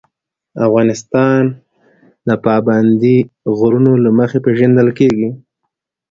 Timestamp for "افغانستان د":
0.65-2.29